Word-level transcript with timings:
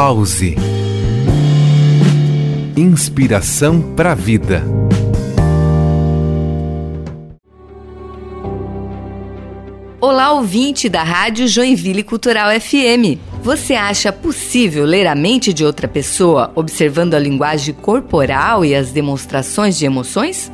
Pause. 0.00 0.54
Inspiração 2.76 3.82
para 3.96 4.12
a 4.12 4.14
vida. 4.14 4.62
Olá, 10.00 10.34
ouvinte 10.34 10.88
da 10.88 11.02
Rádio 11.02 11.48
Joinville 11.48 12.04
Cultural 12.04 12.48
FM. 12.60 13.18
Você 13.42 13.74
acha 13.74 14.12
possível 14.12 14.84
ler 14.84 15.08
a 15.08 15.16
mente 15.16 15.52
de 15.52 15.64
outra 15.64 15.88
pessoa 15.88 16.52
observando 16.54 17.14
a 17.14 17.18
linguagem 17.18 17.74
corporal 17.74 18.64
e 18.64 18.76
as 18.76 18.92
demonstrações 18.92 19.76
de 19.76 19.84
emoções? 19.84 20.48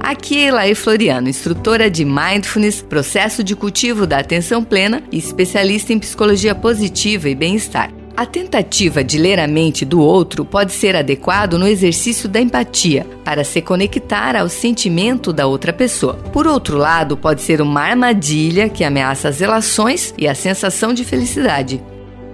Aqui 0.00 0.38
é 0.38 0.48
Elaine 0.48 0.74
Floriano, 0.74 1.28
instrutora 1.28 1.90
de 1.90 2.06
Mindfulness, 2.06 2.80
processo 2.80 3.44
de 3.44 3.54
cultivo 3.54 4.06
da 4.06 4.18
atenção 4.18 4.64
plena 4.64 5.02
e 5.12 5.18
especialista 5.18 5.92
em 5.92 5.98
psicologia 5.98 6.54
positiva 6.54 7.28
e 7.28 7.34
bem-estar. 7.34 7.99
A 8.20 8.26
tentativa 8.26 9.02
de 9.02 9.16
ler 9.16 9.40
a 9.40 9.46
mente 9.46 9.82
do 9.82 9.98
outro 9.98 10.44
pode 10.44 10.72
ser 10.72 10.94
adequado 10.94 11.58
no 11.58 11.66
exercício 11.66 12.28
da 12.28 12.38
empatia, 12.38 13.06
para 13.24 13.44
se 13.44 13.62
conectar 13.62 14.36
ao 14.36 14.46
sentimento 14.46 15.32
da 15.32 15.46
outra 15.46 15.72
pessoa. 15.72 16.16
Por 16.30 16.46
outro 16.46 16.76
lado, 16.76 17.16
pode 17.16 17.40
ser 17.40 17.62
uma 17.62 17.80
armadilha 17.80 18.68
que 18.68 18.84
ameaça 18.84 19.30
as 19.30 19.40
relações 19.40 20.12
e 20.18 20.28
a 20.28 20.34
sensação 20.34 20.92
de 20.92 21.02
felicidade. 21.02 21.82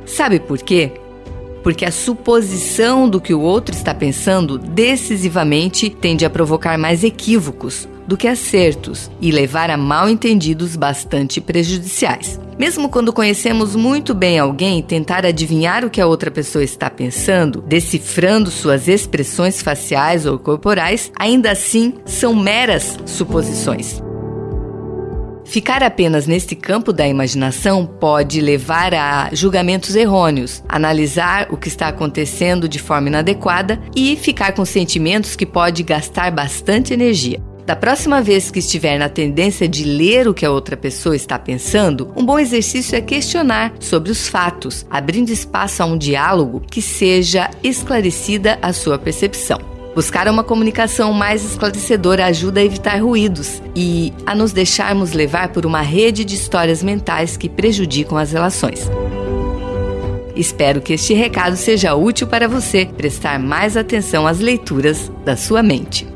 Sabe 0.05 0.41
por 0.41 0.59
quê? 0.59 0.91
Porque 1.63 1.85
a 1.85 1.93
suposição 1.93 3.09
do 3.09 3.21
que 3.21 3.33
o 3.33 3.41
outro 3.41 3.73
está 3.73 3.95
pensando 3.95 4.59
decisivamente 4.59 5.89
tende 5.89 6.25
a 6.25 6.31
provocar 6.31 6.77
mais 6.77 7.05
equívocos, 7.05 7.89
do 8.07 8.17
que 8.17 8.29
acertos 8.29 9.11
e 9.21 9.31
levar 9.31 9.71
a 9.71 9.77
mal 9.77 10.09
entendidos 10.09 10.77
bastante 10.77 11.41
prejudiciais. 11.41 12.41
Mesmo 12.59 12.89
quando 12.89 13.13
conhecemos 13.13 13.77
muito 13.77 14.15
bem 14.15 14.39
alguém, 14.39 14.83
tentar 14.83 15.27
adivinhar 15.27 15.85
o 15.85 15.91
que 15.91 16.01
a 16.01 16.07
outra 16.07 16.31
pessoa 16.31 16.65
está 16.65 16.89
pensando, 16.89 17.61
decifrando 17.61 18.51
suas 18.51 18.89
expressões 18.89 19.61
faciais 19.61 20.25
ou 20.25 20.39
corporais, 20.39 21.13
ainda 21.19 21.51
assim 21.51 21.95
são 22.07 22.35
meras 22.35 22.99
suposições. 23.05 24.01
Ficar 25.45 25.83
apenas 25.83 26.27
neste 26.27 26.57
campo 26.57 26.93
da 26.93 27.07
imaginação 27.07 27.87
pode 27.87 28.41
levar 28.41 28.93
a 28.93 29.31
julgamentos 29.33 29.95
errôneos, 29.95 30.63
analisar 30.69 31.47
o 31.51 31.57
que 31.57 31.69
está 31.69 31.89
acontecendo 31.89 32.69
de 32.69 32.81
forma 32.81 33.09
inadequada 33.09 33.81
e 33.95 34.17
ficar 34.17 34.53
com 34.55 34.65
sentimentos 34.65 35.37
que 35.37 35.47
pode 35.47 35.85
gastar 35.85 36.33
bastante 36.33 36.93
energia. 36.93 37.41
Da 37.67 37.75
próxima 37.75 38.23
vez 38.23 38.49
que 38.49 38.61
estiver 38.61 38.97
na 38.97 39.09
tendência 39.09 39.67
de 39.67 39.83
ler 39.83 40.29
o 40.29 40.33
que 40.33 40.47
a 40.47 40.53
outra 40.53 40.77
pessoa 40.77 41.17
está 41.17 41.37
pensando, 41.37 42.13
um 42.15 42.25
bom 42.25 42.39
exercício 42.39 42.97
é 42.97 43.01
questionar 43.01 43.73
sobre 43.81 44.13
os 44.13 44.29
fatos, 44.29 44.87
abrindo 44.89 45.31
espaço 45.31 45.83
a 45.83 45.87
um 45.87 45.99
diálogo 45.99 46.61
que 46.61 46.81
seja 46.81 47.51
esclarecida 47.65 48.57
a 48.63 48.73
sua 48.73 48.97
percepção. 49.01 49.59
Buscar 49.97 50.29
uma 50.29 50.45
comunicação 50.45 51.13
mais 51.13 51.45
esclarecedora 51.45 52.27
ajuda 52.27 52.61
a 52.61 52.65
evitar 52.65 53.03
ruídos 53.03 53.61
e 53.75 54.13
a 54.25 54.33
nos 54.33 54.53
deixarmos 54.53 55.13
levar 55.13 55.49
por 55.49 55.67
uma 55.67 55.81
rede 55.81 56.25
de 56.25 56.37
histórias 56.37 56.85
mentais 56.85 57.37
que 57.37 57.49
prejudicam 57.49 58.17
as 58.17 58.31
relações. 58.31 58.89
Espero 60.37 60.81
que 60.81 60.93
este 60.93 61.15
recado 61.15 61.57
seja 61.57 61.97
útil 61.97 62.29
para 62.29 62.47
você 62.47 62.87
prestar 62.87 63.41
mais 63.41 63.77
atenção 63.77 64.25
às 64.25 64.39
leituras 64.39 65.11
da 65.25 65.35
sua 65.35 65.65
mente. 65.65 66.16